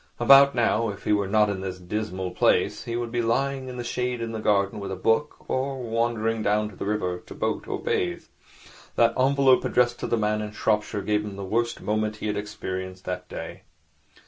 [0.19, 3.77] About now, if he were not in this dismal place, he would be lying in
[3.77, 7.35] the shade in the garden with a book, or wandering down to the river to
[7.35, 8.23] boat or bathe.
[8.95, 12.35] That envelope addressed to the man in Shropshire gave him the worst moment he had
[12.35, 13.61] experienced that day.